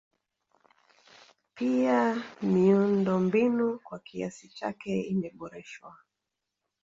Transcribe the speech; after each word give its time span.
Pia 1.55 2.23
miundombinu 2.41 3.79
kwa 3.79 3.99
kiasi 3.99 4.47
chake 4.49 5.01
imeboreshwa 5.01 5.95